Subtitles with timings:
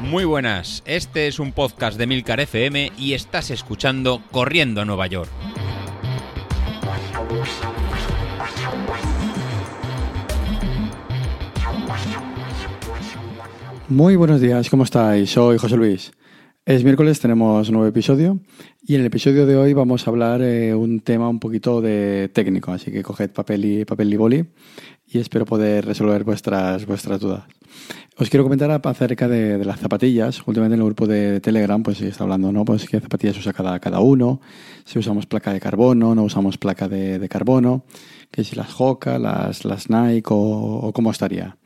[0.00, 5.08] Muy buenas, este es un podcast de Milcar FM y estás escuchando Corriendo a Nueva
[5.08, 5.28] York.
[13.88, 15.30] Muy buenos días, ¿cómo estáis?
[15.30, 16.12] Soy José Luis.
[16.64, 18.40] Es miércoles, tenemos un nuevo episodio
[18.82, 22.28] y en el episodio de hoy vamos a hablar eh, un tema un poquito de
[22.32, 24.44] técnico, así que coged papel y, papel y boli
[25.06, 27.44] y espero poder resolver vuestras, vuestras dudas.
[28.18, 30.38] Os quiero comentar acerca de, las zapatillas.
[30.46, 32.64] Últimamente en el grupo de Telegram pues se está hablando, ¿no?
[32.64, 34.40] Pues qué zapatillas usa cada, cada uno,
[34.84, 37.84] si usamos placa de carbono, no usamos placa de, carbono,
[38.30, 41.56] que si las Hoka, las, las Nike o cómo estaría.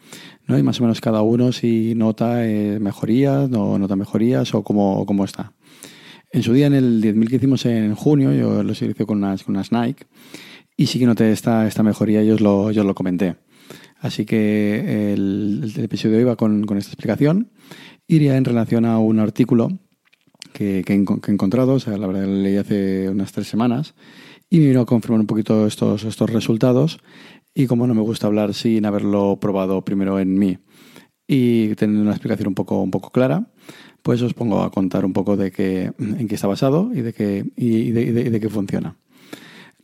[0.47, 0.59] ¿no?
[0.59, 5.07] Y más o menos cada uno si nota eh, mejorías, no nota mejorías o cómo,
[5.07, 5.53] cómo está.
[6.33, 9.43] En su día, en el 10.000 que hicimos en junio, yo lo hice con unas,
[9.43, 10.07] con unas Nike
[10.81, 13.37] y sí que noté esta, esta mejoría y os lo, yo os lo comenté.
[13.99, 17.51] Así que el, episodio de hoy va con, con, esta explicación.
[18.09, 19.69] Iría en relación a un artículo
[20.55, 23.95] que, que, he encontrado, o sea, la verdad lo leí hace unas tres semanas,
[24.49, 26.99] y me vino a confirmar un poquito estos, estos resultados
[27.53, 30.57] y como no me gusta hablar sin haberlo probado primero en mí
[31.27, 33.53] y teniendo una explicación un poco, un poco clara,
[34.03, 37.13] pues os pongo a contar un poco de qué, en qué está basado y de
[37.13, 38.97] qué, y de, qué funciona.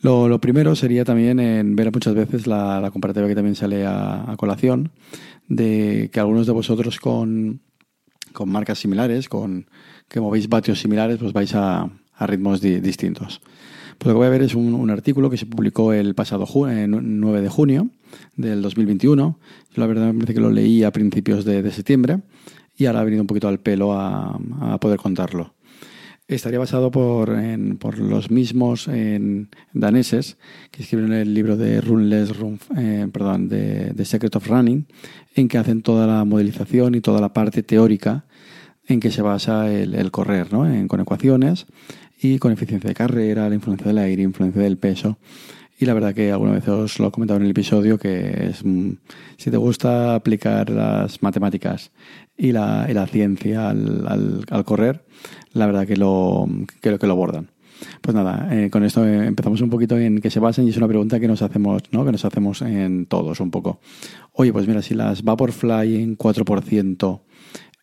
[0.02, 4.92] Lo, primero sería también en ver muchas veces la, comparativa que también sale a, colación
[5.48, 7.60] de que algunos de vosotros con,
[8.32, 9.66] con marcas similares, con
[10.08, 13.40] que movéis vatios similares, pues vais a, ritmos distintos.
[13.98, 17.40] Pues lo que voy a ver es un, artículo que se publicó el pasado 9
[17.40, 17.90] de junio
[18.36, 19.38] del 2021.
[19.70, 22.20] Yo la verdad me parece que lo leí a principios de, septiembre
[22.76, 24.38] y ahora ha venido un poquito al pelo a,
[24.80, 25.54] poder contarlo.
[26.28, 27.28] Estaría basado por,
[27.98, 28.90] los mismos
[29.72, 30.38] daneses
[30.72, 34.86] que escriben el libro de Runless Run, eh, perdón, de, The Secret of Running,
[35.36, 38.24] en que hacen toda la modelización y toda la parte teórica
[38.88, 40.68] en que se basa el, correr, ¿no?
[40.68, 41.66] en, con ecuaciones
[42.20, 45.18] y con eficiencia de carrera, la influencia del aire, influencia del peso.
[45.78, 48.64] Y la verdad que alguna vez os lo he comentado en el episodio que es,
[48.64, 48.92] mm,
[49.36, 51.90] si te gusta aplicar las matemáticas
[52.36, 55.04] y la, y la ciencia al, al, correr,
[55.52, 56.48] la verdad que lo,
[56.80, 57.50] que, que lo abordan.
[58.00, 60.88] Pues nada, eh, con esto empezamos un poquito en que se basen y es una
[60.88, 62.06] pregunta que nos hacemos, ¿no?
[62.06, 63.80] Que nos hacemos en todos un poco.
[64.32, 67.20] Oye, pues mira, si las Vaporfly en 4%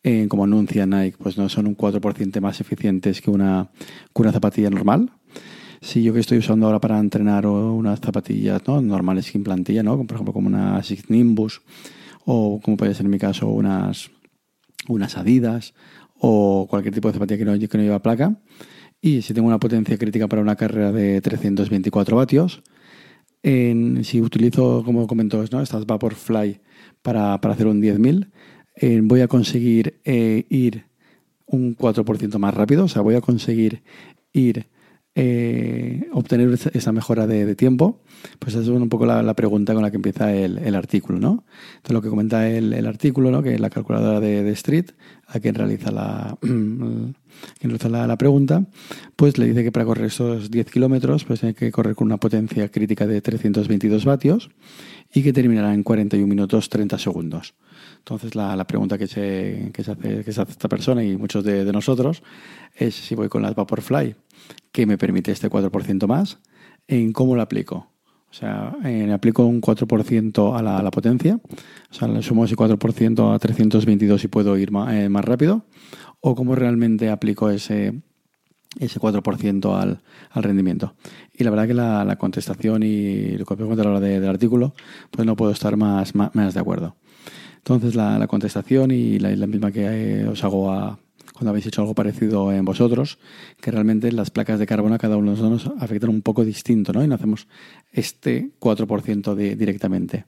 [0.06, 3.70] eh, como anuncia Nike, pues no son un 4% más eficientes que una,
[4.14, 5.12] una zapatilla normal.
[5.84, 8.82] Si yo que estoy usando ahora para entrenar unas zapatillas ¿no?
[8.82, 9.98] normales sin plantilla, ¿no?
[10.08, 11.62] por ejemplo como una Six Nimbus
[12.24, 14.10] o como puede ser en mi caso unas,
[14.88, 15.74] unas Adidas
[16.18, 18.40] o cualquier tipo de zapatilla que no, que no lleva placa.
[19.02, 22.64] Y si tengo una potencia crítica para una carrera de 324 vatios,
[23.44, 25.62] si utilizo, como comentó, ¿no?
[25.62, 26.62] estas Vaporfly
[27.02, 28.32] para, para hacer un 10.000,
[28.78, 30.86] eh, voy a conseguir eh, ir
[31.46, 33.84] un 4% más rápido, o sea, voy a conseguir
[34.32, 34.72] ir
[35.16, 38.02] eh, obtener esa mejora de, tiempo?
[38.40, 41.44] Pues esa es un poco la, pregunta con la que empieza el, artículo, ¿no?
[41.76, 43.44] Entonces lo que comenta el, artículo, ¿no?
[43.44, 44.88] Que es la calculadora de, Street,
[45.28, 47.16] a quien realiza la, quien
[47.62, 48.66] realiza la, pregunta,
[49.16, 52.18] pues le dice que para correr esos 10 kilómetros, pues hay que correr con una
[52.18, 54.50] potencia crítica de 322 vatios
[55.14, 57.54] y que terminará en 41 minutos 30 segundos.
[58.04, 61.44] Entonces la, pregunta que se, que, se hace, que se hace esta persona y muchos
[61.44, 62.22] de, de nosotros
[62.76, 64.16] es si voy con las Vaporfly
[64.74, 66.40] que me permite este 4% más,
[66.88, 67.94] en cómo lo aplico.
[68.30, 71.40] O sea, en, aplico un 4% a la, a la, potencia,
[71.92, 75.66] o sea, le sumo ese 4% a 322 y puedo ir eh, más, rápido,
[76.20, 78.02] o cómo realmente aplico ese,
[78.80, 80.96] ese 4% al, al, rendimiento.
[81.32, 84.74] Y la verdad que la, contestación y lo me a la hora del artículo,
[85.12, 86.96] pues no puedo estar más, más, de acuerdo.
[87.64, 89.86] Entonces la, la contestación y la, la misma que
[90.22, 90.70] eh, os hago
[91.34, 93.18] cuando habéis hecho algo parecido en vosotros,
[93.60, 96.94] que realmente las placas de carbono a cada uno de nosotros afectan un poco distinto,
[96.94, 97.04] ¿no?
[97.04, 97.48] Y no hacemos
[97.92, 100.26] este 4% de, directamente.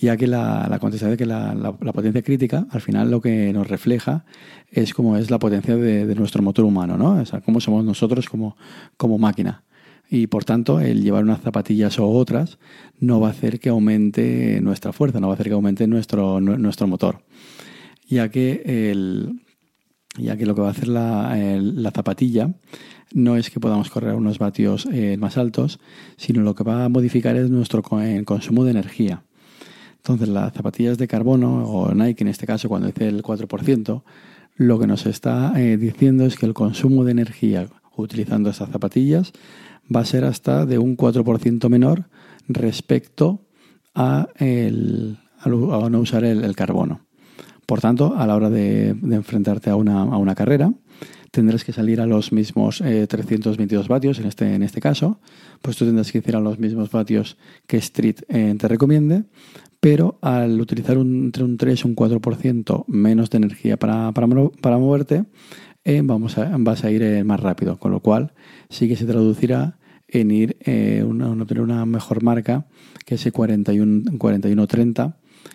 [0.00, 3.68] Ya que la, la contestación de que la, potencia crítica, al final lo que nos
[3.68, 4.24] refleja
[4.70, 7.20] es cómo es la potencia de, nuestro motor humano, ¿no?
[7.20, 8.56] O sea, cómo somos nosotros como,
[8.96, 9.62] como máquina.
[10.12, 12.58] Y por tanto, el llevar unas zapatillas o otras
[12.98, 16.40] no va a hacer que aumente nuestra fuerza, no va a hacer que aumente nuestro,
[16.40, 17.22] nuestro motor.
[18.08, 19.40] Ya que el,
[20.18, 22.52] ya que lo que va a hacer la, zapatilla
[23.14, 25.78] no es que podamos correr unos vatios eh, más altos,
[26.16, 29.22] sino lo que va a modificar es nuestro consumo de energía.
[29.98, 34.02] Entonces, las zapatillas de carbono, o Nike en este caso, cuando dice el 4%,
[34.56, 39.32] lo que nos está eh, diciendo es que el consumo de energía utilizando estas zapatillas
[39.94, 42.08] va a ser hasta de un 4% menor
[42.48, 43.46] respecto
[43.94, 47.06] a, a no usar el, carbono.
[47.66, 50.72] Por tanto, a la hora de, enfrentarte a una, a una, carrera,
[51.30, 55.20] tendrás que salir a los mismos 322 vatios, en este, en este caso,
[55.62, 59.24] pues tú tendrás que ir a los mismos vatios que Street te recomiende,
[59.80, 64.26] pero al utilizar un, entre un 3 y un 4% menos de energía para, para,
[64.60, 65.24] para moverte,
[66.02, 68.32] vamos a, vas a ir eh, más rápido, con lo cual
[68.68, 69.78] sí que se traducirá
[70.08, 72.66] en ir eh, una, una mejor marca
[73.06, 74.66] que ese 41, 41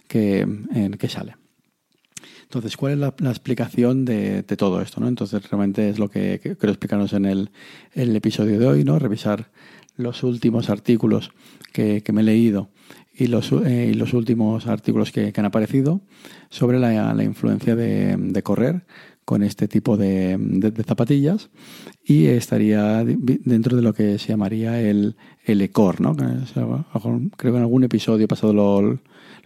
[0.08, 0.48] que,
[0.98, 1.36] que sale.
[2.44, 5.02] Entonces, ¿cuál es la, explicación de, todo esto?
[5.02, 5.08] ¿no?
[5.08, 7.50] Entonces, realmente es lo que, quiero explicarnos en el,
[7.94, 8.98] el, episodio de hoy, ¿no?
[9.00, 9.52] Revisar
[9.98, 11.32] los últimos artículos
[11.74, 12.70] que, que me he leído
[13.18, 16.02] y los, eh, los últimos artículos que, han aparecido
[16.50, 18.86] sobre la, la influencia de, de, correr
[19.26, 21.50] con este tipo de, de, zapatillas
[22.04, 26.16] y estaría dentro de lo que se llamaría el, el ECOR, ¿no?
[26.16, 29.00] creo que en algún episodio pasado lo, lo,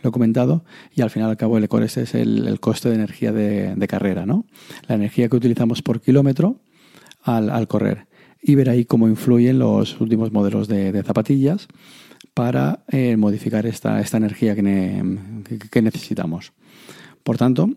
[0.04, 2.96] he comentado y al final al cabo el ECOR este es el, el coste de
[2.96, 4.46] energía de, carrera, ¿no?
[4.88, 6.60] la energía que utilizamos por kilómetro
[7.24, 8.10] al, al correr
[8.42, 11.68] y ver ahí cómo influyen los últimos modelos de, zapatillas
[12.34, 16.54] para eh, modificar esta, esta energía que, necesitamos.
[17.24, 17.70] Por tanto,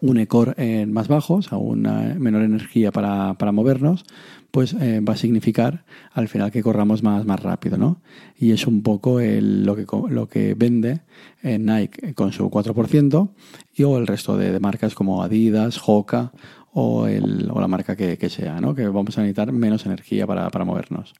[0.00, 4.04] un ECOR eh, más bajo, o sea, una menor energía para, movernos,
[4.50, 8.00] pues eh, va a significar al final que corramos más, más rápido, ¿no?
[8.38, 11.00] Y es un poco lo, que, lo que vende
[11.42, 13.30] Nike con su 4%
[13.74, 16.32] y o el resto de, marcas como Adidas, Hoka
[16.78, 18.74] o, el, o la marca que, sea, ¿no?
[18.74, 21.14] que vamos a necesitar menos energía para, movernos.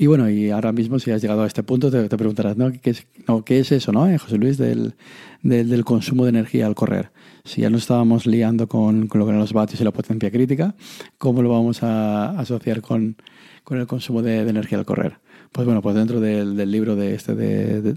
[0.00, 2.72] Y bueno, y ahora mismo si has llegado a este punto te, preguntarás, ¿no?
[2.72, 3.06] ¿Qué, es,
[3.44, 4.94] ¿qué es eso, no, eh, José Luis, del,
[5.42, 7.10] del, consumo de energía al correr?
[7.44, 10.30] Si ya nos estábamos liando con, con, lo que eran los vatios y la potencia
[10.30, 10.74] crítica,
[11.18, 13.16] ¿cómo lo vamos a asociar con,
[13.62, 15.18] con el consumo de, energía al correr?
[15.52, 17.96] Pues bueno, pues dentro del, del libro de este de,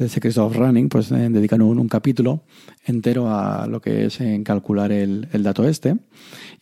[0.00, 2.42] de Secrets of Running, pues eh, dedican un, capítulo
[2.84, 5.96] entero a lo que es en calcular el, dato este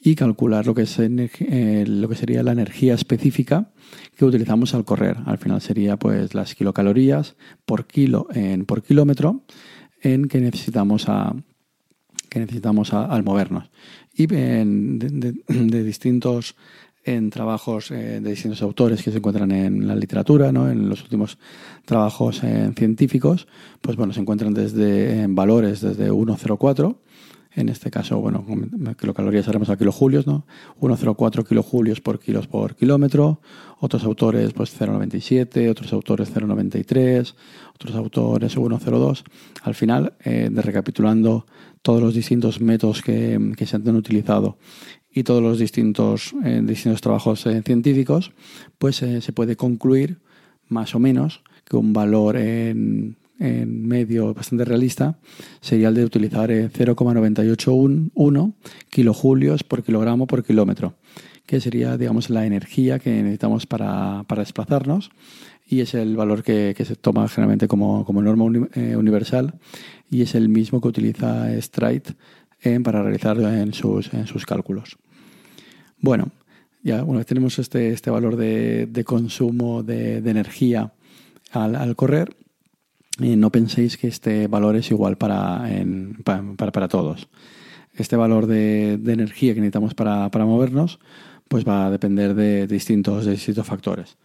[0.02, 3.70] y calcular lo que, es eh, lo que sería la energía específica
[4.18, 5.16] que utilizamos al correr.
[5.26, 9.44] Al final sería pues las kilocalorías por kilo en por kilómetro
[10.02, 11.36] en que necesitamos a
[12.28, 13.70] que necesitamos al movernos
[14.12, 16.56] y de distintos
[17.04, 20.68] en trabajos eh, de distintos autores que se encuentran en la literatura, ¿no?
[20.68, 21.38] en los últimos
[21.86, 23.46] trabajos eh, científicos,
[23.80, 26.96] pues bueno, se encuentran desde en valores desde 1,04,
[27.54, 28.44] en este caso, bueno,
[28.98, 30.46] kilocalorías haremos a kilojulios, ¿no?
[30.80, 33.40] 1,04 kilojulios por kilos por kilómetro,
[33.80, 37.34] otros autores pues 0,97, otros autores 0,93,
[37.74, 39.24] otros autores 1,02.
[39.62, 41.46] Al final, eh, de recapitulando
[41.82, 44.58] todos los distintos métodos que, se han utilizado
[45.10, 48.32] y todos los distintos, eh, distintos trabajos eh, científicos,
[48.78, 50.20] pues se puede concluir
[50.68, 55.18] más o menos que un valor en, medio bastante realista
[55.60, 58.54] sería el de utilizar 0,981
[58.90, 60.94] kilojulios por kilogramo por kilómetro,
[61.46, 65.10] que sería, digamos, la energía que necesitamos para, desplazarnos.
[65.70, 69.54] Y es el valor que, se toma generalmente como, norma universal.
[70.10, 72.14] Y es el mismo que utiliza Stride
[72.82, 74.98] para realizar en sus, en sus cálculos.
[76.00, 76.30] Bueno,
[76.82, 80.92] ya una vez tenemos este, este valor de, consumo de, energía
[81.52, 82.36] al, correr,
[83.18, 85.68] no penséis que este valor es igual para,
[86.24, 87.28] para, todos.
[87.94, 91.00] Este valor de, energía que necesitamos para, movernos
[91.48, 94.16] pues va a depender de distintos, distintos factores.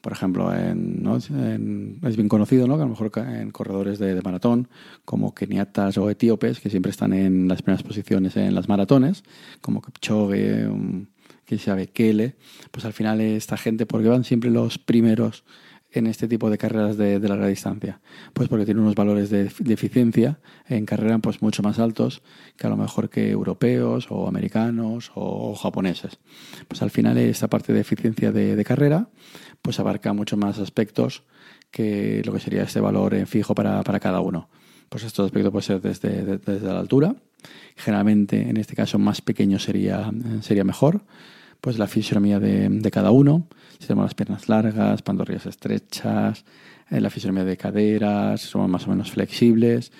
[0.00, 2.76] Por ejemplo, es bien conocido ¿no?
[2.76, 4.68] que a lo mejor en corredores de, maratón,
[5.04, 9.22] como keniatas o etíopes, que siempre están en las primeras posiciones en las maratones,
[9.60, 10.68] como Kipchoge,
[11.44, 12.34] que sabe le
[12.70, 15.44] pues al final esta gente, porque van siempre los primeros
[15.92, 18.00] en este tipo de carreras de, larga distancia?
[18.32, 22.22] Pues porque tienen unos valores de, eficiencia en carrera pues mucho más altos
[22.56, 26.18] que a lo mejor que europeos o americanos o, japoneses.
[26.68, 29.08] Pues al final esta parte de eficiencia de, carrera
[29.60, 31.24] pues abarca mucho más aspectos
[31.70, 34.48] que lo que sería este valor en fijo para, cada uno.
[34.88, 37.16] Pues estos aspectos pueden ser desde, desde la altura,
[37.76, 40.10] generalmente en este caso más pequeño sería,
[40.42, 41.02] sería mejor,
[41.62, 43.46] pues la fisionomía de, cada uno,
[43.78, 46.44] si tenemos las piernas largas, pantorrillas estrechas,
[46.90, 49.92] eh, la fisionomía de caderas, somos más o menos flexibles,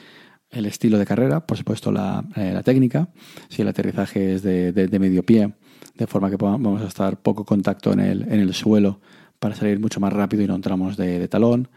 [0.50, 3.10] el estilo de carrera, por supuesto la, eh, técnica,
[3.48, 5.54] si el aterrizaje es de, medio pie,
[5.94, 9.00] de forma que vamos a estar poco contacto en el, en el suelo
[9.38, 11.68] para salir mucho más rápido y no entramos de, talón,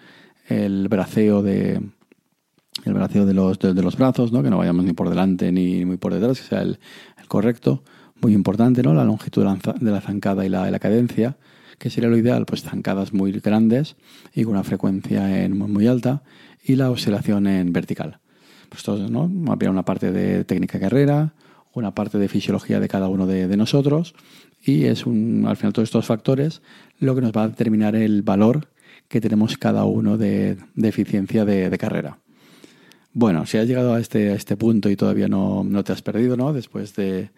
[0.50, 1.80] el braceo de,
[2.86, 4.42] el braceo de los, de, los brazos, ¿no?
[4.42, 6.80] que no vayamos ni por delante ni muy por detrás, que sea el
[7.28, 7.84] correcto
[8.22, 8.94] muy importante, ¿no?
[8.94, 11.38] La longitud de la zancada y la, la cadencia,
[11.78, 13.96] que sería lo ideal, pues zancadas muy grandes
[14.34, 16.24] y con una frecuencia muy, muy alta
[16.64, 18.20] y la oscilación en vertical.
[18.70, 19.30] Pues esto, ¿no?
[19.52, 21.34] Habría una parte de técnica de carrera,
[21.74, 24.16] una parte de fisiología de cada uno de, nosotros
[24.64, 26.62] y es un, al final todos estos factores
[27.00, 28.70] lo que nos va a determinar el valor
[29.08, 32.20] que tenemos cada uno de, eficiencia de, carrera.
[33.14, 36.36] Bueno, si has llegado a este, este punto y todavía no, no te has perdido,
[36.36, 36.54] ¿no?
[36.54, 37.30] Después de,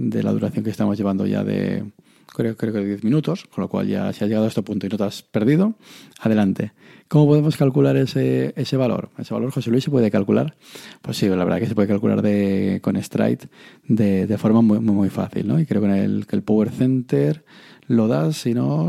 [0.00, 1.84] de la duración que estamos llevando ya de,
[2.26, 4.86] creo, creo que 10 minutos, con lo cual ya si has llegado a este punto
[4.86, 5.74] y no te has perdido,
[6.20, 6.72] adelante.
[7.08, 9.10] ¿Cómo podemos calcular ese, ese valor?
[9.18, 10.56] ¿Ese valor, José Luis, se puede calcular?
[11.02, 13.48] Pues sí, la verdad que se puede calcular de, con Stride
[13.86, 15.60] de, de forma muy, muy, fácil, ¿no?
[15.60, 17.44] Y creo que, en el, que el Power Center
[17.86, 18.88] lo das, si no,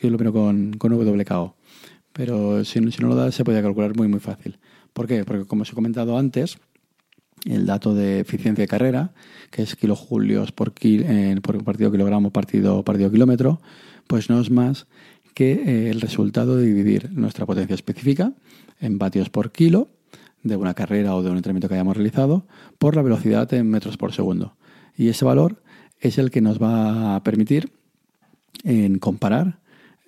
[0.00, 1.56] que lo primero con, con WKO.
[2.12, 4.58] Pero si, si no lo das, se puede calcular muy, muy fácil.
[4.92, 5.24] ¿Por qué?
[5.24, 6.58] Porque como os he comentado antes,
[7.44, 9.12] el dato de eficiencia de carrera,
[9.50, 13.60] que es kilojulios por, por partido kilogramo partido, partido kilómetro,
[14.06, 14.86] pues no es más
[15.34, 18.32] que eh, el resultado de dividir nuestra potencia específica
[18.80, 19.88] en vatios por kilo
[20.42, 22.46] de una carrera o de un entrenamiento que hayamos realizado
[22.78, 24.56] por la velocidad en metros por segundo.
[24.96, 25.62] Y ese valor
[26.00, 27.72] es el que nos va a permitir
[28.64, 29.60] en comparar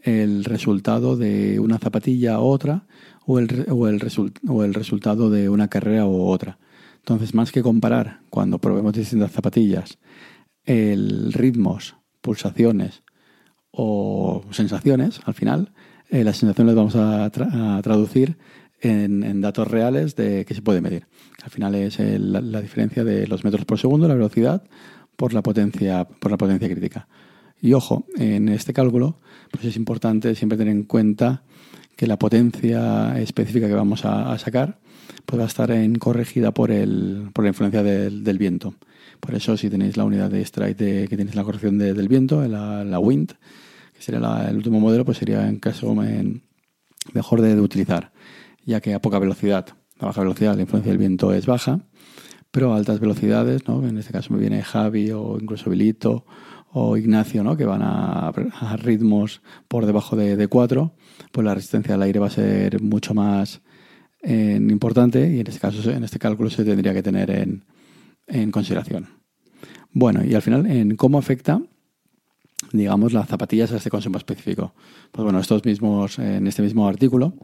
[0.02, 2.84] el resultado de una zapatilla u otra
[3.26, 4.02] o el, o el,
[4.48, 6.58] o el resultado de una carrera u otra.
[7.04, 9.98] Entonces, más que comparar cuando probemos distintas zapatillas,
[10.64, 13.02] el ritmos, pulsaciones
[13.70, 15.74] o sensaciones, al final,
[16.08, 18.38] eh, las sensaciones las vamos a, traducir
[18.80, 21.06] en, datos reales de que se puede medir.
[21.42, 24.64] Al final es la, diferencia de los metros por segundo, la velocidad,
[25.14, 27.06] por la potencia, por la potencia crítica.
[27.60, 29.18] Y ojo, en este cálculo,
[29.50, 31.42] pues es importante siempre tener en cuenta
[31.96, 34.78] que la potencia específica que vamos a sacar
[35.26, 38.74] pues estar en, corregida por, el, por la influencia del, viento.
[39.20, 42.46] Por eso, si tenéis la unidad de strike de, que tenéis la corrección del viento,
[42.46, 43.32] la, la wind,
[43.94, 45.94] que sería el último modelo, pues sería en caso
[47.12, 48.12] mejor de, utilizar,
[48.64, 49.68] ya que a poca velocidad,
[49.98, 51.80] a baja velocidad, la influencia del viento es baja,
[52.50, 53.86] pero a altas velocidades, ¿no?
[53.86, 56.24] en este caso me viene Javi o incluso Vilito
[56.70, 57.56] o Ignacio, ¿no?
[57.56, 60.94] que van a, a ritmos por debajo de, de 4,
[61.32, 63.62] pues la resistencia al aire va a ser mucho más
[64.24, 67.64] importante y en este caso, en este cálculo se tendría que tener en,
[68.26, 69.08] en consideración.
[69.92, 71.60] Bueno, y al final, en cómo afecta,
[72.72, 74.74] digamos, las zapatillas a este consumo específico.
[75.12, 77.34] Pues bueno, estos mismos, en este mismo artículo,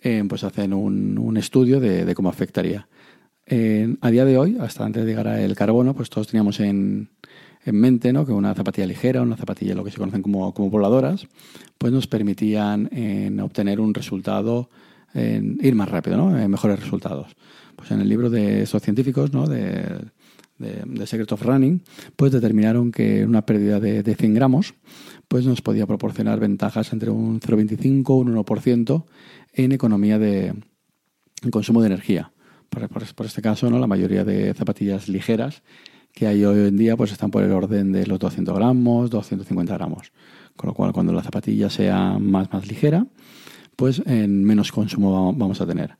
[0.00, 2.88] eh, pues hacen un, un estudio de, cómo afectaría.
[4.00, 7.10] a día de hoy, hasta antes de llegar al carbono, pues todos teníamos en,
[7.64, 8.24] en mente ¿no?
[8.24, 11.26] que una zapatilla ligera, una zapatilla lo que se conocen como, como voladoras,
[11.78, 14.70] pues nos permitían en obtener un resultado
[15.14, 16.38] en ir más rápido, ¿no?
[16.38, 17.34] En mejores resultados.
[17.76, 19.46] Pues en el libro de estos científicos, ¿no?
[19.46, 20.00] De,
[20.58, 21.82] de, Secret of Running,
[22.16, 24.74] pues determinaron que una pérdida de, de 100 gramos
[25.28, 29.04] pues nos podía proporcionar ventajas entre un 0,25 y un 1%
[29.52, 30.54] en economía de
[31.42, 32.32] en consumo de energía.
[32.68, 33.78] Por, por, este caso, ¿no?
[33.78, 35.62] la mayoría de zapatillas ligeras
[36.12, 39.74] que hay hoy en día pues están por el orden de los 200 gramos, 250
[39.74, 40.12] gramos.
[40.56, 43.06] Con lo cual, cuando la zapatilla sea más, más ligera,
[43.78, 45.94] pues en menos consumo vamos a tener.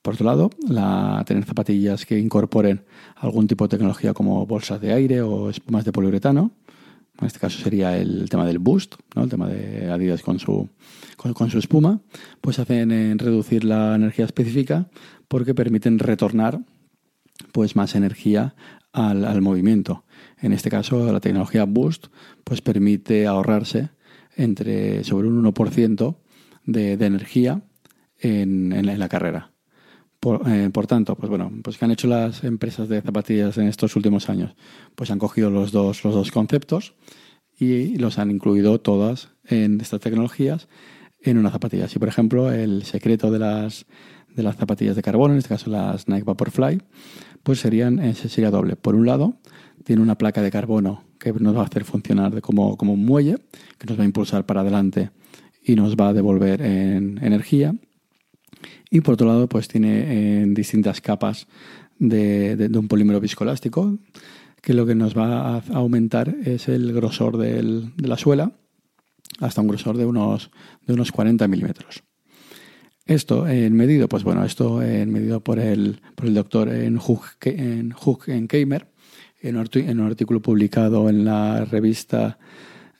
[0.00, 2.84] Por otro lado, la, tener zapatillas que incorporen
[3.16, 6.52] algún tipo de tecnología como bolsas de aire o espumas de poliuretano,
[7.20, 9.24] en este caso sería el tema del boost, ¿no?
[9.24, 10.68] el tema de Adidas con su,
[11.16, 12.00] con, su espuma,
[12.40, 14.86] pues hacen reducir la energía específica
[15.26, 16.60] porque permiten retornar
[17.50, 18.54] pues más energía
[18.92, 20.04] al, al, movimiento.
[20.40, 22.06] En este caso, la tecnología Boost
[22.44, 23.90] pues permite ahorrarse
[24.36, 26.14] entre sobre un 1%
[26.72, 27.62] de, energía
[28.18, 29.52] en, la carrera.
[30.46, 33.96] Eh, por, tanto, pues bueno, pues que han hecho las empresas de zapatillas en estos
[33.96, 34.54] últimos años?
[34.94, 36.94] Pues han cogido los dos, los dos conceptos
[37.58, 40.68] y los han incluido todas en estas tecnologías
[41.22, 41.88] en una zapatilla.
[41.88, 43.86] Si, por ejemplo, el secreto de las,
[44.34, 46.82] de las zapatillas de carbono, en este caso las Nike Vaporfly,
[47.42, 48.76] pues serían, sería doble.
[48.76, 49.38] Por un lado,
[49.84, 53.36] tiene una placa de carbono que nos va a hacer funcionar como, como un muelle,
[53.78, 55.10] que nos va a impulsar para adelante
[55.62, 57.74] y nos va a devolver en energía.
[58.90, 61.46] Y por otro lado, pues tiene en distintas capas
[61.98, 63.98] de, un polímero viscoelástico,
[64.60, 68.52] que lo que nos va a aumentar es el grosor de la suela
[69.38, 70.50] hasta un grosor de unos,
[70.86, 72.02] de unos 40 milímetros.
[73.06, 77.22] Esto en medido, pues bueno, esto en medido por el, por el doctor en Hug
[77.42, 77.94] en,
[78.26, 78.86] en Keimer,
[79.40, 82.38] en un artículo publicado en la revista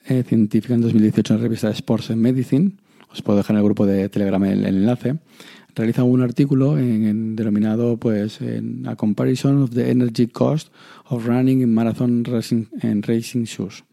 [0.05, 2.71] eh, científica en 2018 en la revista Sports and Medicine,
[3.11, 5.17] os puedo dejar en el grupo de Telegram el, enlace,
[5.75, 10.69] realiza un artículo en, denominado pues en A Comparison of the Energy Cost
[11.05, 13.83] of Running in Marathon Racing, and Racing Shoes.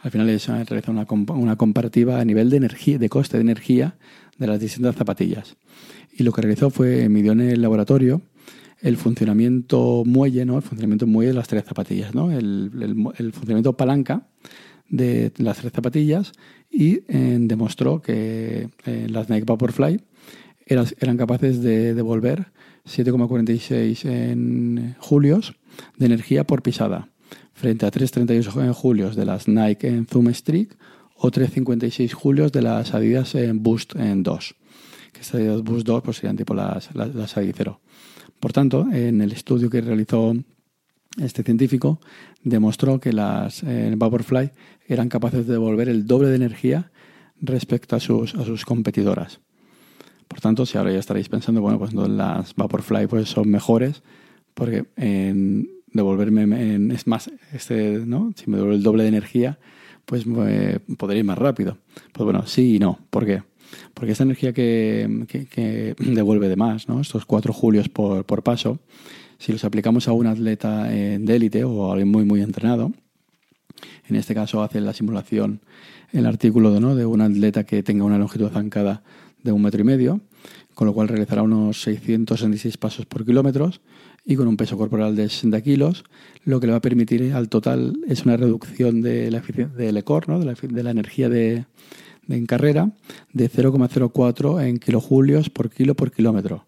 [0.00, 3.42] Al final es, eh, realiza una, una, comparativa a nivel de energía, de coste de
[3.42, 3.96] energía
[4.38, 5.56] de las distintas zapatillas.
[6.12, 8.22] Y lo que realizó fue midió en el laboratorio
[8.82, 10.56] el funcionamiento muelle, ¿no?
[10.56, 12.32] El funcionamiento muelle de las tres zapatillas, ¿no?
[12.32, 12.70] El,
[13.32, 14.26] funcionamiento palanca
[14.90, 16.32] de las tres zapatillas
[16.70, 20.00] y eh, demostró que eh, las Nike Vaporfly
[20.66, 22.52] eran, eran capaces de devolver
[22.86, 25.54] 7,46 en julios
[25.96, 27.08] de energía por pisada,
[27.52, 30.76] frente a 3,38 en julios de las Nike en Zoom Streak
[31.16, 34.54] o 3,56 julios de las Adidas en Boost en 2.
[35.12, 37.80] Que estas Adidas Boost 2 pues serían tipo las, las, las Adicero.
[38.40, 40.34] Por tanto, en el estudio que realizó
[41.20, 42.00] este científico,
[42.42, 44.52] demostró que las eh, Vaporfly
[44.86, 46.90] eran capaces de devolver el doble de energía
[47.40, 49.40] respecto a sus, a sus competidoras.
[50.28, 54.02] Por tanto, si ahora ya estaréis pensando, bueno, pues las Vaporfly pues son mejores,
[54.54, 58.32] porque en devolverme en, es más, este, ¿no?
[58.36, 59.58] si me devuelve el doble de energía,
[60.04, 61.78] pues eh, podría ir más rápido.
[62.12, 62.98] Pues bueno, sí y no.
[63.10, 63.42] ¿Por qué?
[63.94, 67.00] Porque esa energía que, devuelve de más, ¿no?
[67.00, 68.78] estos cuatro julios por, paso,
[69.40, 72.92] si los aplicamos a un atleta de élite o a alguien muy, muy entrenado,
[74.08, 75.62] en este caso hace la simulación
[76.12, 76.94] el artículo ¿no?
[76.94, 79.02] de un atleta que tenga una longitud zancada
[79.42, 80.20] de un metro y medio,
[80.74, 83.70] con lo cual realizará unos 666 pasos por kilómetro
[84.26, 86.04] y con un peso corporal de 60 kilos,
[86.44, 90.28] lo que le va a permitir al total es una reducción de la del ECOR,
[90.28, 90.38] ¿no?
[90.38, 91.64] de, la, de la energía de,
[92.28, 92.90] en carrera
[93.32, 96.66] de 0,04 en kilojulios por kilo por kilómetro.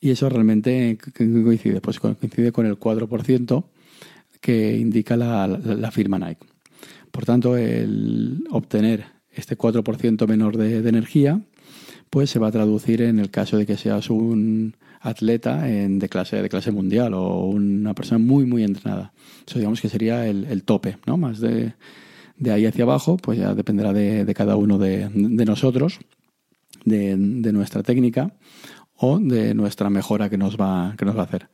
[0.00, 3.64] Y eso realmente coincide, pues coincide con el 4%
[4.40, 6.46] que indica la, la, firma Nike.
[7.10, 11.40] Por tanto, el obtener este 4% menor de, de, energía,
[12.10, 16.08] pues se va a traducir en el caso de que seas un atleta en, de,
[16.08, 19.12] clase, de clase mundial o una persona muy, muy entrenada.
[19.46, 21.16] Eso digamos que sería el, tope, ¿no?
[21.16, 21.74] Más de
[22.38, 25.98] de ahí hacia abajo, pues ya dependerá de, cada uno de, nosotros,
[26.84, 28.32] de, nuestra técnica
[28.98, 31.48] o de nuestra mejora que nos, va, que nos va a hacer.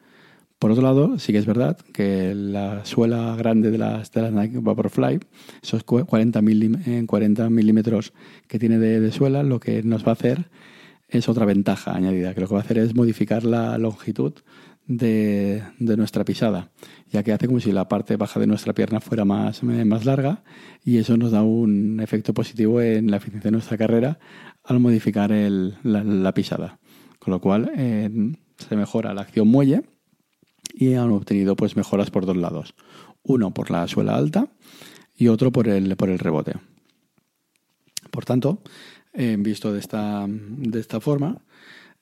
[0.59, 4.33] Por otro lado, sí que es verdad que la suela grande de las, de las
[4.33, 5.21] Nike Vaporfly,
[5.63, 6.41] esos 40,
[7.07, 8.13] 40 milímetros
[8.49, 10.49] que tiene de, suela, lo que nos va a hacer
[11.09, 14.33] es otra ventaja añadida, que lo que va a hacer es modificar la longitud
[14.87, 16.71] de, nuestra pisada,
[17.11, 20.43] ya que hace como si la parte baja de nuestra pierna fuera más, más larga
[20.85, 24.19] y eso nos da un efecto positivo en la eficiencia de nuestra carrera
[24.65, 26.79] al modificar la, pisada.
[27.25, 27.73] Con lo cual
[28.59, 29.83] se mejora la acción muelle
[30.75, 32.75] y han obtenido pues mejoras por dos lados.
[33.23, 34.49] Uno por la suela alta
[35.17, 36.53] y otro por el, por el rebote.
[38.11, 38.63] Por tanto,
[39.15, 41.41] visto de esta, de esta forma,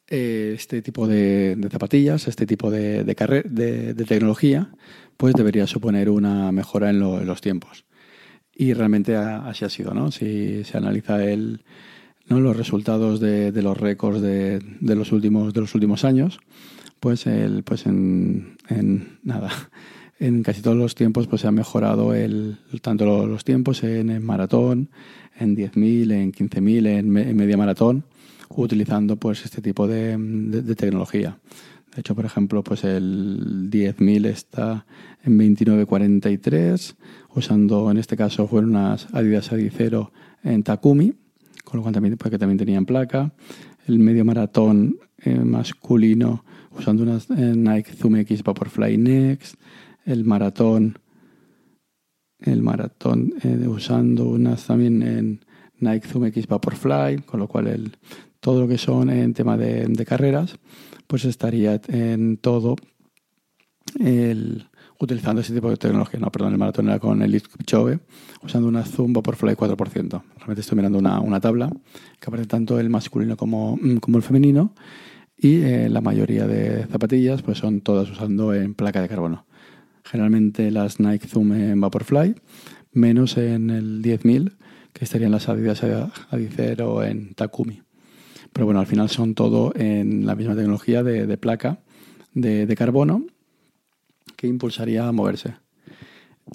[0.08, 4.70] eh, este tipo de, zapatillas, este tipo de, de, de, tecnología,
[5.16, 7.84] pues debería suponer una mejora en, los tiempos.
[8.54, 10.10] Y realmente así ha sido, ¿no?
[10.10, 11.64] Si se analiza el,
[12.28, 12.40] ¿no?
[12.40, 16.38] los resultados de, los récords de, los últimos, de los últimos años,
[17.00, 18.56] pues, el, pues en,
[19.22, 19.50] nada,
[20.18, 24.24] en casi todos los tiempos pues se ha mejorado el, tanto los, tiempos en, en,
[24.24, 24.90] maratón,
[25.38, 28.04] en 10.000, en 15.000, en, en media maratón
[28.56, 30.16] utilizando pues este tipo de,
[30.76, 31.38] tecnología.
[31.94, 34.86] De hecho, por ejemplo, pues el 10.000 está
[35.24, 36.94] en 29.43,
[37.34, 41.14] usando en este caso fueron unas Adidas Adicero en Takumi,
[41.72, 43.32] con lo cual también, porque también tenían placa.
[43.86, 46.44] El medio maratón eh, masculino
[46.76, 49.54] usando unas eh, Nike Zoom X Vaporfly Next.
[50.04, 50.98] El maratón,
[52.40, 55.44] el maratón eh, usando unas también en
[55.78, 57.96] Nike Zoom X Vaporfly, con lo cual el
[58.40, 60.58] todo lo que son en tema de, carreras,
[61.06, 62.76] pues estaría en todo
[63.98, 64.66] el,
[65.02, 66.20] utilizando ese tipo de tecnología.
[66.20, 67.98] No, perdón, el maratón era con el Chove,
[68.42, 70.22] usando una Zoom Vaporfly 4%.
[70.36, 71.70] Realmente estoy mirando una, tabla
[72.20, 74.74] que aparece tanto el masculino como, mm, como el femenino
[75.36, 79.44] y eh, la mayoría de zapatillas pues son todas usando en placa de carbono.
[80.04, 82.36] Generalmente las Nike Zoom en Vaporfly,
[82.92, 84.56] menos en el 10.000,
[84.92, 85.82] que estarían las Adidas
[86.30, 87.82] Adicero en Takumi.
[88.52, 91.80] Pero bueno, al final son todo en la misma tecnología de, placa
[92.34, 93.24] de, carbono
[94.42, 95.54] que impulsaría a moverse.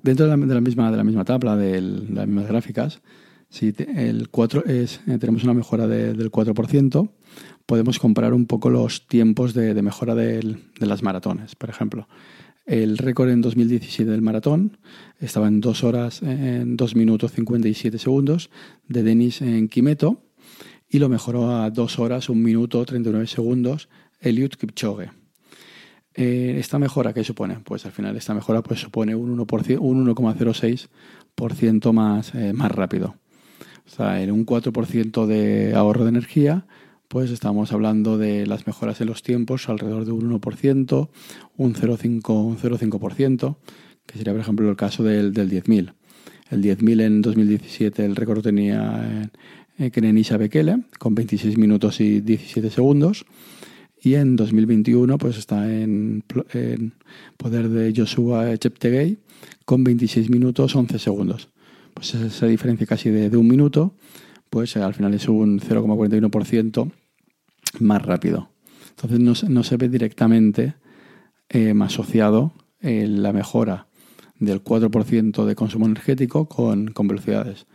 [0.03, 3.01] Dentro de la, misma, de la misma tabla, de las mismas gráficas,
[3.47, 7.09] si el 4 es, eh, tenemos una mejora del 4%,
[7.65, 11.55] podemos comparar un poco los tiempos de, mejora de las maratones.
[11.55, 12.09] Por ejemplo,
[12.65, 14.79] el récord en 2017 del maratón
[15.21, 18.49] estaba en 2 horas, en 2 minutos 57 segundos
[18.89, 20.23] de Denis en Kimeto
[20.89, 23.87] y lo mejoró a 2 horas, 1 minuto, 39 segundos
[24.19, 25.11] Eliud Kipchoge.
[26.19, 27.59] Eh, ¿Esta mejora qué supone?
[27.63, 33.17] Pues al final esta mejora pues, supone un 1,06% más, eh, más rápido.
[33.85, 36.65] O sea, en un 4% de ahorro de energía,
[37.07, 41.09] pues estamos hablando de las mejoras en los tiempos alrededor de un 1%,
[41.55, 43.57] un 0,5%,
[44.07, 45.93] que sería, por ejemplo, el caso del, del 10.000.
[46.49, 49.29] El 10.000 en 2017 el récord tenía
[49.77, 53.27] en, Kenenisa Bekele con 26 minutos y 17 segundos.
[54.01, 56.23] Y en 2021 pues está en,
[57.37, 59.17] poder de Joshua Cheptegei
[59.65, 61.49] con 26 minutos 11 segundos.
[61.93, 63.95] Pues esa diferencia casi de, un minuto,
[64.49, 66.91] pues al final es un 0,41%
[67.79, 68.49] más rápido.
[68.89, 70.75] Entonces no, no se ve directamente
[71.49, 73.87] eh, asociado la mejora
[74.39, 77.65] del 4% de consumo energético con, velocidades.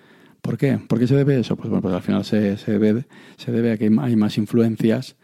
[0.41, 0.79] ¿Por qué?
[0.79, 1.57] ¿Por qué se debe eso?
[1.57, 3.07] Pues bueno, pues al final se, se, debe,
[3.37, 5.17] se debe a que hay más influencias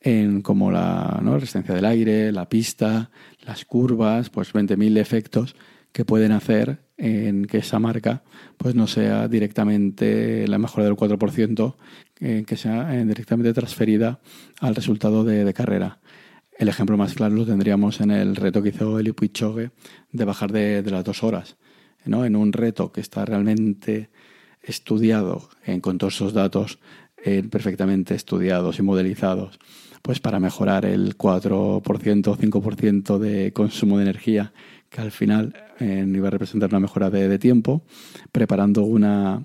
[0.00, 3.10] en como la resistencia del aire, la pista,
[3.44, 5.56] las curvas, pues 20.000 efectos
[5.92, 8.22] que pueden hacer en que esa marca
[8.56, 11.74] pues no sea directamente la mejora del 4%,
[12.20, 14.20] eh, que sea eh, directamente transferida
[14.60, 16.00] al resultado de carrera.
[16.58, 19.70] El ejemplo más claro lo tendríamos en el reto que hizo Eli Puichogue
[20.10, 21.56] de bajar de, las dos horas.
[22.04, 22.24] ¿no?
[22.24, 24.10] En un reto que está realmente
[24.60, 25.48] estudiado,
[25.80, 26.80] con todos esos datos
[27.24, 29.60] eh, perfectamente estudiados y modelizados,
[30.02, 34.52] pues para mejorar el 4% o 5% de consumo de energía,
[34.90, 37.82] que al final eh, iba a representar una mejora de, tiempo,
[38.32, 39.42] preparando una,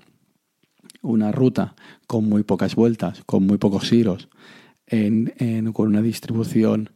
[1.02, 1.74] una ruta
[2.06, 4.28] con muy pocas vueltas, con muy pocos giros,
[4.88, 6.90] con una distribución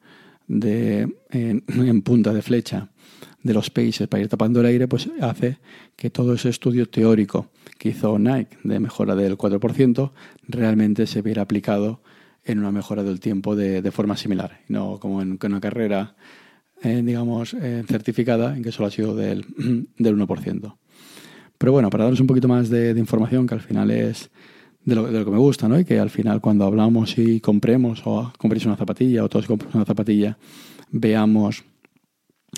[0.48, 2.88] de, en, punta de flecha
[3.42, 5.58] de los países para ir tapando el aire, pues hace
[5.94, 10.10] que todo ese estudio teórico que hizo Nike de mejora del 4%
[10.48, 12.00] realmente se viera aplicado
[12.48, 16.16] en una mejora del tiempo de, forma similar, no como en, una carrera,
[16.82, 19.44] eh, digamos, eh, certificada en que solo ha sido del,
[19.98, 20.76] del 1%.
[21.58, 24.30] Pero bueno, para daros un poquito más de información, que al final es
[24.88, 25.78] de lo, que me gusta, ¿no?
[25.78, 29.74] Y que al final cuando hablamos y compremos o compréis una zapatilla o todos compremos
[29.74, 30.38] una zapatilla,
[30.90, 31.64] veamos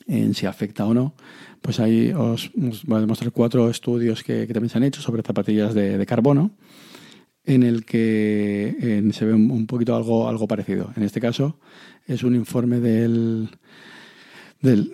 [0.06, 1.14] en si afecta o no,
[1.60, 5.74] pues ahí os, voy a demostrar cuatro estudios que, también se han hecho sobre zapatillas
[5.74, 6.52] de, carbono,
[7.44, 10.92] en el que se ve un, poquito algo, algo parecido.
[10.96, 11.58] En este caso
[12.06, 13.48] es un informe del,
[14.60, 14.92] del,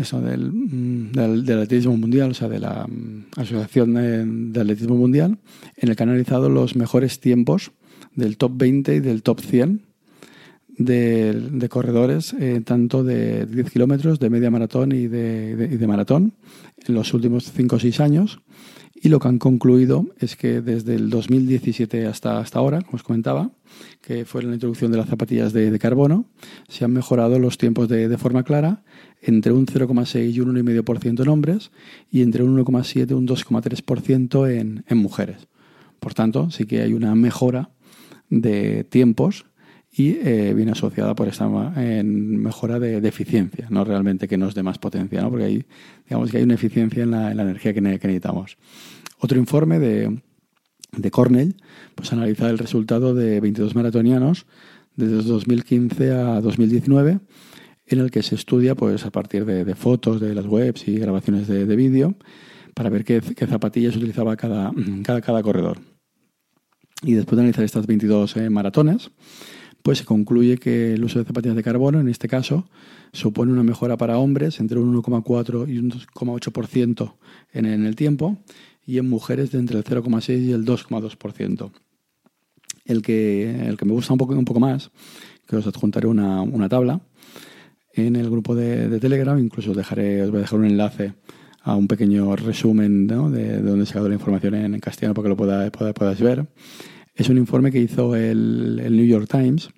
[0.00, 5.38] eso, del, del, atletismo mundial, o sea, de la mm, Asociación de, Atletismo Mundial,
[5.76, 7.72] en el que ha analizado los mejores tiempos
[8.14, 9.82] del top 20 y del top 100
[10.76, 16.32] de, corredores, eh, tanto de 10 kilómetros, de media maratón y de, y de, maratón,
[16.86, 18.40] en los últimos 5 o 6 años.
[18.94, 23.02] Y lo que han concluido es que desde el 2017 hasta, hasta ahora, como os
[23.02, 23.50] comentaba,
[24.00, 26.26] que fue la introducción de las zapatillas de, carbono,
[26.68, 28.84] se han mejorado los tiempos de, de forma clara
[29.20, 31.72] entre un 0,6 y un 1,5% en hombres
[32.10, 35.48] y entre un 1,7 y un 2,3% en, en mujeres.
[35.98, 37.70] Por tanto, sí que hay una mejora
[38.30, 39.46] de tiempos
[39.96, 44.78] y eh, viene asociada por esta mejora de, eficiencia, no realmente que nos dé más
[44.78, 45.30] potencia, ¿no?
[45.30, 45.64] porque hay,
[46.08, 48.56] digamos que hay una eficiencia en la, energía que, necesitamos.
[49.20, 50.20] Otro informe de,
[50.96, 51.54] de Cornell
[51.94, 54.46] pues analiza el resultado de 22 maratonianos
[54.96, 57.20] desde 2015 a 2019
[57.86, 61.46] en el que se estudia pues a partir de, fotos de las webs y grabaciones
[61.46, 62.16] de, vídeo
[62.74, 64.72] para ver qué, zapatillas utilizaba cada,
[65.04, 65.78] cada, cada, corredor.
[67.02, 69.10] Y después de analizar estas 22 eh, maratones,
[69.84, 72.66] pues se concluye que el uso de zapatillas de carbono, en este caso,
[73.12, 77.14] supone una mejora para hombres entre un 1,4 y un 2,8%
[77.52, 78.38] en, en el tiempo
[78.86, 81.70] y en mujeres de entre el 0,6 y el 2,2%.
[82.86, 84.90] El que, el que me gusta un poco, un poco más,
[85.46, 87.02] que os adjuntaré una, una tabla
[87.92, 91.12] en el grupo de, de, Telegram, incluso os, dejaré, os voy a dejar un enlace
[91.60, 95.28] a un pequeño resumen de, de, donde he sacado la información en, castellano para que
[95.28, 96.46] lo podáis, podáis ver
[97.14, 99.68] es un informe que hizo el, New York Times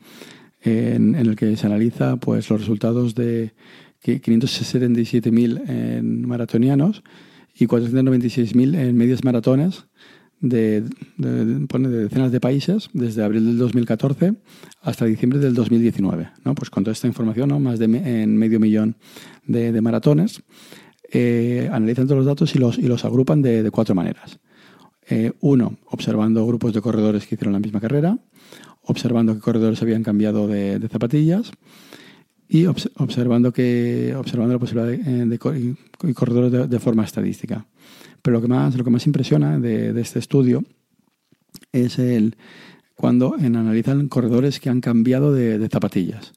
[0.62, 3.52] en, el que se analiza pues, los resultados de
[4.02, 7.02] 577.000 maratonianos
[7.54, 9.86] y 496.000 en medias maratones
[10.40, 10.84] de,
[11.16, 14.34] decenas de países desde abril del 2014
[14.82, 16.30] hasta diciembre del 2019.
[16.44, 16.54] ¿no?
[16.54, 18.96] Pues con toda esta información, más de en medio millón
[19.46, 20.42] de, maratones,
[21.12, 24.38] eh, analizan todos los datos y los agrupan de cuatro maneras.
[25.08, 28.18] Eh, uno, observando grupos de corredores que hicieron la misma carrera,
[28.82, 31.52] observando que corredores habían cambiado de, zapatillas
[32.48, 37.66] y observando, que, observando la posibilidad de, de, corredores de, forma estadística.
[38.20, 40.64] Pero lo que más, lo que más impresiona de, este estudio
[41.70, 42.36] es el
[42.96, 46.32] cuando analizan corredores que han cambiado de, zapatillas,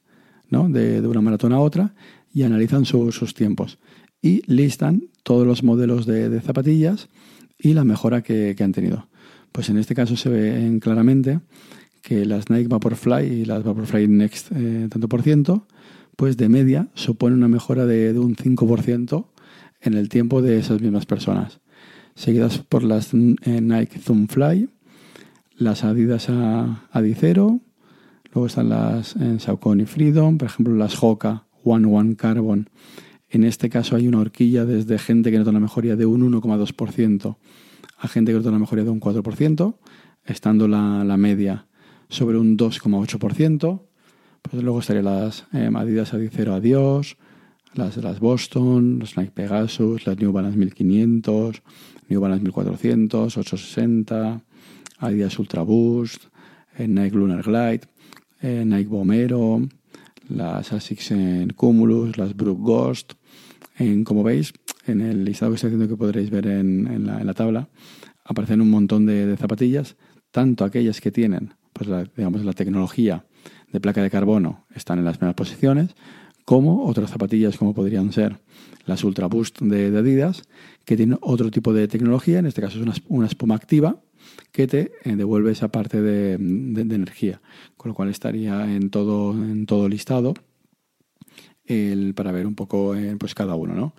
[0.48, 0.68] ¿no?
[0.68, 1.94] de, una maratón a otra,
[2.32, 3.78] y analizan sus tiempos.
[4.22, 7.08] Y listan todos los modelos de zapatillas
[7.62, 9.08] y la mejora que, han tenido.
[9.52, 11.40] Pues en este caso se ve claramente
[12.02, 15.66] que las Nike Vaporfly y las Vaporfly Next eh, tanto por ciento,
[16.16, 19.26] pues de media supone una mejora de, un 5%
[19.82, 21.60] en el tiempo de esas mismas personas,
[22.14, 24.68] seguidas por las eh, Nike Zoom Fly,
[25.56, 26.28] las Adidas
[26.90, 27.60] Adicero,
[28.32, 32.68] luego están las en eh, Saucony Freedom, por ejemplo las Hoka One One Carbon.
[33.30, 37.36] En este caso hay una horquilla desde gente que nota una mejoría de un 1,2%
[38.00, 39.76] a gente que nota una mejoría de un 4%,
[40.24, 41.66] estando la, la media
[42.08, 43.82] sobre un 2,8%.
[44.42, 47.18] Pues luego estarían las eh, Adidas Adicero Adiós,
[47.74, 51.62] las de las Boston, los Nike Pegasus, las New Balance 1500,
[52.08, 54.42] New Balance 1400, 860,
[54.98, 56.24] Adidas Ultra Boost,
[56.78, 57.82] eh, Nike Lunar Glide,
[58.40, 59.60] eh, Nike Bomero,
[60.30, 63.12] las Asics en Cumulus, las Brook Ghost.
[63.80, 64.52] En, como veis,
[64.86, 67.70] en el listado que estoy haciendo que podréis ver en, la, tabla,
[68.24, 69.96] aparecen un montón de zapatillas,
[70.30, 73.24] tanto aquellas que tienen pues la, digamos, la tecnología
[73.72, 75.94] de placa de carbono están en las primeras posiciones,
[76.44, 78.38] como otras zapatillas como podrían ser
[78.84, 80.42] las Ultra Boost de, Adidas,
[80.84, 84.02] que tienen otro tipo de tecnología, en este caso es una, espuma activa,
[84.52, 87.40] que te eh, devuelve esa parte de, energía,
[87.78, 90.34] con lo cual estaría en todo, en todo listado
[91.70, 93.94] el, para ver un poco eh, pues cada uno, ¿no?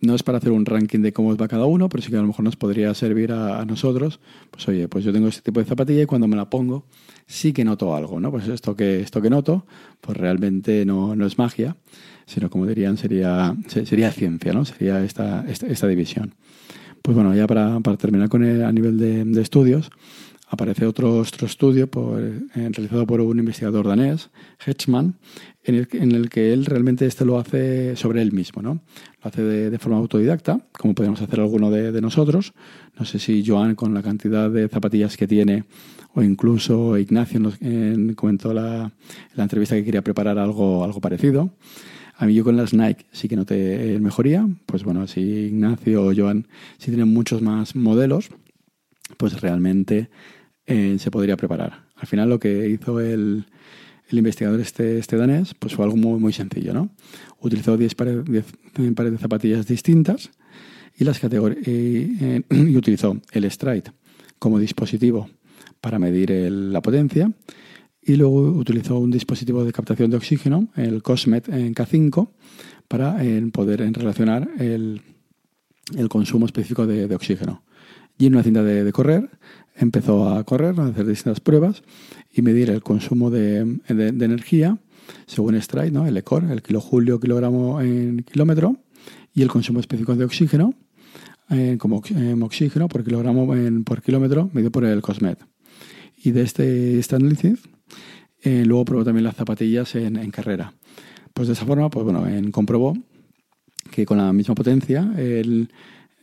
[0.00, 2.20] no es para hacer un ranking de cómo va cada uno, pero sí que a
[2.20, 4.20] lo mejor nos podría servir a, nosotros.
[4.50, 6.86] Pues oye, pues yo tengo este tipo de zapatilla y cuando me la pongo
[7.26, 8.30] sí que noto algo, ¿no?
[8.30, 9.66] Pues esto que, esto que noto,
[10.00, 11.76] pues realmente no, no es magia,
[12.26, 14.64] sino como dirían, sería, sería ciencia, ¿no?
[14.64, 16.34] Sería esta, esta, división.
[17.02, 19.90] Pues bueno, ya para, para terminar con el, a nivel de, de estudios,
[20.48, 24.30] aparece otro, otro estudio eh, realizado por un investigador danés,
[24.64, 25.16] Hedgeman,
[25.64, 28.80] en el, en que él realmente este lo hace sobre él mismo, ¿no?
[29.22, 32.54] Lo hace de, forma autodidacta, como podemos hacer alguno de, nosotros.
[32.98, 35.64] No sé si Joan, con la cantidad de zapatillas que tiene,
[36.14, 37.58] o incluso Ignacio nos
[38.16, 38.90] comentó la,
[39.34, 41.50] la entrevista que quería preparar algo, algo parecido.
[42.16, 44.48] A mí yo con las Nike sí que noté mejoría.
[44.66, 48.30] Pues bueno, si Ignacio o Joan sí tienen muchos más modelos,
[49.16, 50.08] pues realmente
[50.68, 51.86] eh, se podría preparar.
[51.96, 53.46] Al final lo que hizo el,
[54.10, 56.74] el investigador este, este, danés pues fue algo muy, muy sencillo.
[56.74, 56.90] ¿no?
[57.40, 58.16] Utilizó 10 pares,
[58.94, 60.30] pares, de zapatillas distintas
[60.98, 63.92] y, las y, y utilizó el Stride
[64.38, 65.30] como dispositivo
[65.80, 67.32] para medir la potencia
[68.02, 72.28] y luego utilizó un dispositivo de captación de oxígeno, el Cosmet en K5,
[72.88, 73.16] para
[73.52, 75.00] poder relacionar el,
[75.96, 77.62] el, consumo específico de, de, oxígeno.
[78.16, 79.28] Y en una cinta de correr
[79.78, 81.82] empezó a correr, a hacer distintas pruebas
[82.32, 84.78] y medir el consumo de, energía
[85.26, 86.06] según Stride, ¿no?
[86.06, 88.76] el ECOR, el kilojulio kilogramo en kilómetro,
[89.34, 90.74] y el consumo específico de oxígeno,
[91.50, 92.02] eh, como
[92.42, 95.38] oxígeno por kilogramo en, por kilómetro, medido por el COSMET.
[96.22, 97.60] Y de este, este análisis,
[98.42, 100.74] eh, luego probó también las zapatillas en, carrera.
[101.32, 102.96] Pues de esa forma, pues bueno, en, comprobó
[103.90, 105.70] que con la misma potencia, el,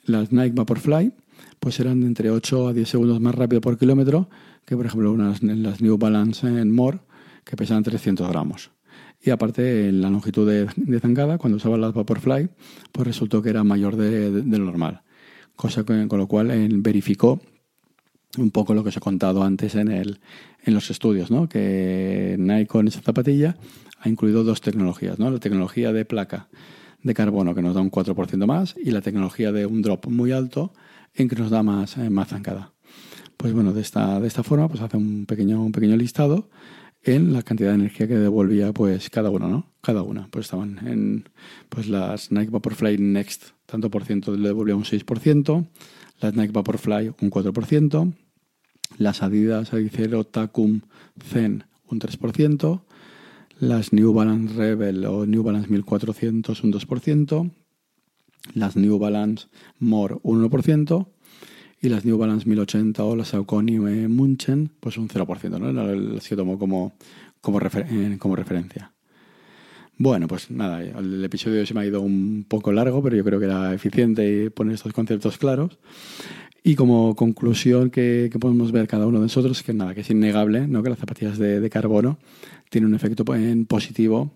[0.04, 1.14] las Nike Vaporfly
[1.66, 4.30] pues eran entre 8 a 10 segundos más rápido por kilómetro
[4.66, 7.00] que, por ejemplo, unas, las New Balance en More,
[7.44, 8.70] que pesaban 300 gramos.
[9.20, 12.50] Y aparte, en la longitud de, de zancada, cuando usaba las Vaporfly,
[12.92, 15.02] pues resultó que era mayor de, lo normal.
[15.56, 16.50] Cosa con lo cual
[16.84, 17.42] verificó
[18.38, 20.20] un poco lo que os he contado antes en, el,
[20.66, 21.50] en los estudios, ¿no?
[21.50, 23.58] que Nike con esa zapatilla
[24.02, 25.32] ha incluido dos tecnologías, ¿no?
[25.32, 26.48] la tecnología de placa
[27.02, 30.32] de carbono que nos da un 4% más y la tecnología de un drop muy
[30.32, 30.72] alto
[31.16, 32.74] en que nos da más, eh, más zancada.
[33.38, 36.50] Pues bueno, de esta, de esta forma pues hace un pequeño, un pequeño listado
[37.04, 39.72] en la cantidad de energía que devolvía pues cada uno, ¿no?
[39.82, 40.28] Cada una.
[40.30, 41.30] Pues estaban en
[41.70, 45.68] pues las Nike Vaporfly Next, tanto por ciento le devolvía un 6%,
[46.20, 48.14] las Nike Vaporfly un 4%,
[48.98, 50.82] las Adidas Adicero Tacum
[51.24, 52.82] Zen un 3%,
[53.60, 57.52] las New Balance Rebel o New Balance 1400 un 2%,
[58.54, 59.48] las New Balance
[59.80, 61.08] More un 1%,
[61.82, 65.72] y las New Balance 1080 o las Saucony Munchen, pues un 0%, ¿no?
[65.72, 66.96] Las que tomo como,
[67.42, 68.92] como, eh, como referencia.
[69.98, 73.40] Bueno, pues nada, el episodio se me ha ido un poco largo, pero yo creo
[73.40, 75.78] que era eficiente poner estos conceptos claros.
[76.64, 80.68] Y como conclusión que, podemos ver cada uno de nosotros, que nada, que es innegable,
[80.68, 80.82] ¿no?
[80.84, 82.18] que las zapatillas de, carbono
[82.70, 83.24] tienen un efecto
[83.68, 84.32] positivo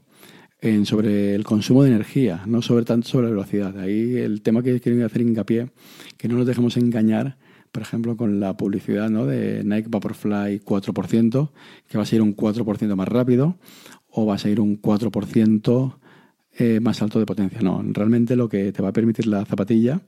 [0.61, 3.77] en, sobre el consumo de energía, no sobre tanto sobre la velocidad.
[3.79, 5.69] Ahí el tema que quiero hacer hincapié,
[6.17, 7.37] que no nos dejemos engañar,
[7.71, 9.25] por ejemplo, con la publicidad ¿no?
[9.25, 11.49] de Nike Vaporfly 4%,
[11.87, 13.57] que va a ser un 4% más rápido
[14.09, 15.95] o va a ser un 4%
[16.57, 17.61] eh, más alto de potencia.
[17.61, 20.01] No, realmente lo que te va a permitir la zapatilla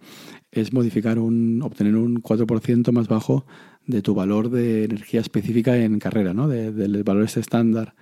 [0.51, 3.45] es modificar un, obtener un 4% más bajo
[3.85, 6.47] de tu valor de energía específica en carrera, ¿no?
[6.47, 7.93] del valor este estándar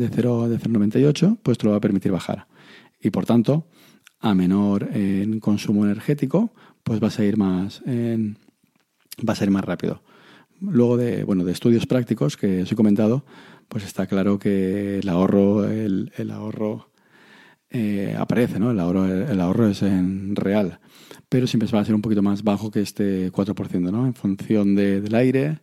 [0.00, 2.46] de 0 de 0,98, pues te lo va a permitir bajar.
[3.00, 3.66] Y por tanto,
[4.20, 8.36] a menor en consumo energético, pues vas a ir más en,
[9.22, 10.02] vas a ir más rápido.
[10.60, 13.24] Luego de, bueno, de estudios prácticos que os he comentado,
[13.68, 16.90] pues está claro que el ahorro, el, ahorro
[17.70, 18.72] eh, aparece, ¿no?
[18.72, 19.04] El ahorro,
[19.40, 20.80] ahorro es en real,
[21.28, 24.06] pero siempre va a ser un poquito más bajo que este 4%, ¿no?
[24.06, 25.60] En función del aire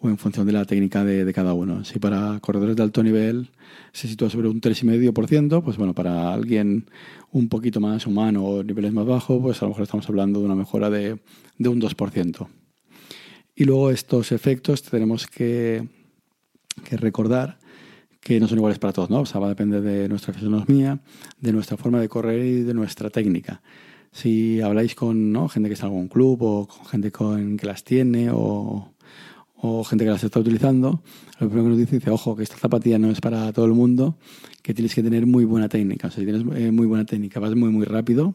[0.00, 1.84] o en función de la técnica de, cada uno.
[1.84, 3.50] Si para corredores de alto nivel
[3.92, 6.86] se sitúa sobre un 3,5%, pues bueno, para alguien
[7.32, 10.46] un poquito más humano o niveles más bajos, pues a lo mejor estamos hablando de
[10.46, 11.18] una mejora de,
[11.58, 12.48] de un 2%.
[13.58, 15.88] Y luego estos efectos tenemos que,
[16.92, 17.58] recordar
[18.20, 19.22] que no son iguales para todos, ¿no?
[19.22, 21.00] O sea, va a depender de nuestra fisonomía,
[21.40, 23.60] de nuestra forma de correr y de nuestra técnica.
[24.12, 27.82] Si habláis con gente que está en algún club o con gente con, que las
[27.82, 28.92] tiene o,
[29.60, 31.02] o gente que las está utilizando,
[31.40, 33.72] lo primero que nos dice es, ojo, que esta zapatilla no es para todo el
[33.72, 34.16] mundo,
[34.62, 36.08] que tienes que tener muy buena técnica.
[36.08, 38.34] O sea, si tienes eh, muy buena técnica, vas muy, muy rápido,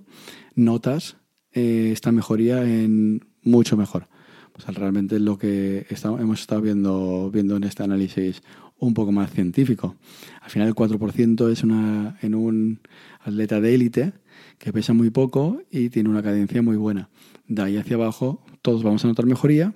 [0.56, 1.18] notas
[1.54, 4.08] eh, esta mejoría en mucho mejor.
[4.52, 8.44] Pues realmente es lo que hemos estado viendo, viendo en este análisis
[8.78, 9.96] un poco más científico.
[10.42, 12.82] Al final el 4% es una, en un
[13.22, 14.14] atleta de élite
[14.58, 17.10] que pesa muy poco y tiene una cadencia muy buena.
[17.48, 19.74] De ahí hacia abajo todos vamos a notar mejoría,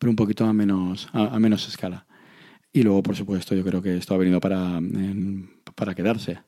[0.00, 2.06] pero un poquito a menos, a, menos escala.
[2.72, 4.80] Y luego, por supuesto, yo creo que esto ha venido para,
[5.74, 6.38] para quedarse.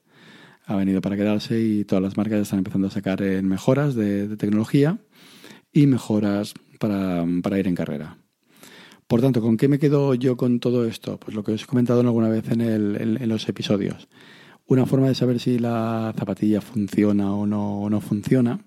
[0.64, 4.98] Ha venido para quedarse y todas las marcas están empezando a sacar mejoras de tecnología
[5.70, 7.26] y mejoras para,
[7.58, 8.16] ir en carrera.
[9.06, 11.20] Por tanto, ¿con qué me quedo yo con todo esto?
[11.20, 14.08] Pues lo que os he comentado alguna vez en, en, los episodios.
[14.64, 18.64] Una forma de saber si la zapatilla funciona o no, no funciona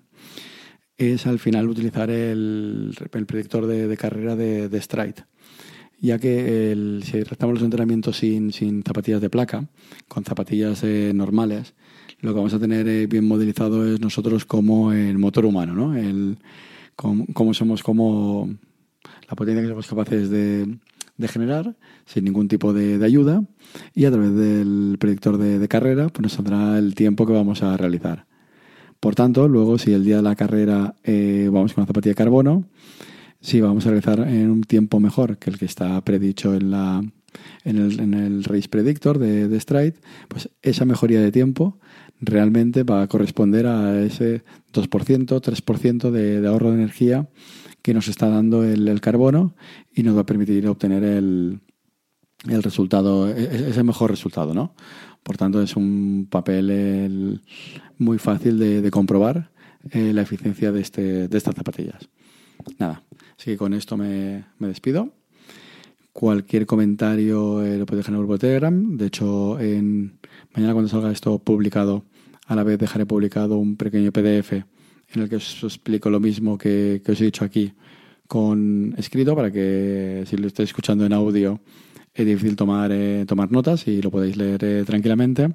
[0.98, 5.26] es al final utilizar el, el predictor de, carrera de, de, Stride.
[6.00, 9.68] Ya que si tratamos los entrenamientos sin, sin, zapatillas de placa,
[10.08, 11.74] con zapatillas eh, normales,
[12.20, 15.96] lo que vamos a tener eh, bien modelizado es nosotros como el motor humano, ¿no?
[15.96, 16.38] El,
[16.96, 18.48] cómo, somos, como
[19.28, 20.78] la potencia que somos capaces de,
[21.28, 23.42] generar sin ningún tipo de, ayuda
[23.94, 27.76] y a través del predictor de, carrera pues nos saldrá el tiempo que vamos a
[27.76, 28.26] realizar.
[29.06, 32.16] Por tanto, luego si el día de la carrera eh, vamos con una zapatilla de
[32.16, 32.64] carbono,
[33.40, 37.04] si vamos a realizar en un tiempo mejor que el que está predicho en, la,
[37.62, 39.94] en, el, en el Race Predictor de, de Stride,
[40.26, 41.78] pues esa mejoría de tiempo
[42.20, 44.42] realmente va a corresponder a ese
[44.72, 47.28] 2%, 3% de, de ahorro de energía
[47.82, 49.54] que nos está dando el, carbono
[49.94, 51.60] y nos va a permitir obtener el,
[52.48, 54.74] el resultado, e, e, ese mejor resultado, ¿no?
[55.26, 57.40] Por tanto, es un papel
[57.98, 59.50] muy fácil de, comprobar
[59.90, 62.08] eh, la eficiencia de, este, de estas zapatillas.
[62.78, 63.02] Nada,
[63.36, 65.10] así que con esto me, despido.
[66.12, 68.96] Cualquier comentario eh, lo podéis dejar en el grupo de Telegram.
[68.96, 70.16] De hecho, en,
[70.54, 72.04] mañana cuando salga esto publicado,
[72.46, 76.56] a la vez dejaré publicado un pequeño PDF en el que os explico lo mismo
[76.56, 77.72] que, os he dicho aquí
[78.28, 81.60] con escrito para que si lo estáis escuchando en audio
[82.16, 85.52] es difícil tomar, eh, tomar notas y lo podéis leer eh, tranquilamente,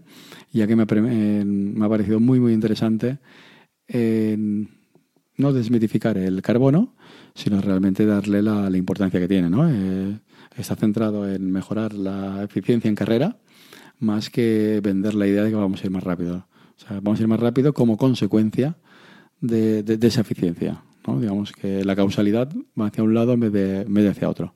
[0.53, 3.17] ya que me, me, ha parecido muy muy interesante
[5.37, 6.95] no desmitificar el carbono,
[7.33, 9.49] sino realmente darle la, importancia que tiene.
[9.49, 9.67] ¿no?
[10.55, 13.37] está centrado en mejorar la eficiencia en carrera
[14.01, 16.47] más que vender la idea de que vamos a ir más rápido.
[16.77, 18.75] O sea, vamos a ir más rápido como consecuencia
[19.39, 20.83] de, esa eficiencia.
[21.05, 24.53] Digamos que la causalidad va hacia un lado en vez de, en hacia otro.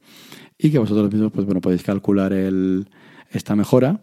[0.57, 2.87] Y que vosotros mismos pues, bueno, podéis calcular el,
[3.31, 4.01] esta mejora.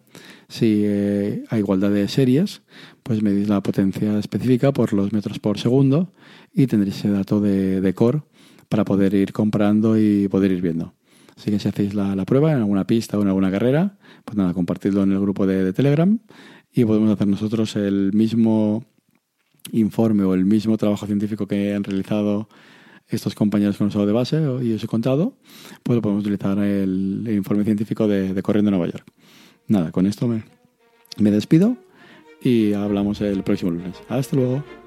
[0.49, 2.62] Si eh, a igualdad de series,
[3.03, 6.12] pues medís la potencia específica por los metros por segundo
[6.53, 8.23] y tendréis ese dato de, de core
[8.69, 10.95] para poder ir comprando y poder ir viendo.
[11.37, 14.53] Así que si hacéis la, prueba en alguna pista o en alguna carrera, pues nada,
[14.53, 16.19] compartidlo en el grupo de, Telegram
[16.73, 18.85] y podemos hacer nosotros el mismo
[19.73, 22.49] informe o el mismo trabajo científico que han realizado
[23.16, 25.35] estos compañeros con nosotros de base y he contado,
[25.83, 29.07] pues lo podemos utilizar el, informe científico de, Corriendo Nueva York.
[29.68, 30.45] Nada, con esto me,
[31.18, 31.76] me despido
[32.43, 33.97] y hablamos el próximo lunes.
[34.09, 34.82] Hasta luego.